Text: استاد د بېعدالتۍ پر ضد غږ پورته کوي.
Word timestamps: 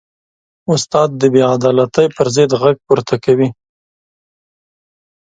استاد 0.73 1.09
د 1.21 1.23
بېعدالتۍ 1.33 2.07
پر 2.15 2.27
ضد 2.35 2.51
غږ 2.61 2.75
پورته 2.85 3.15
کوي. 3.25 3.49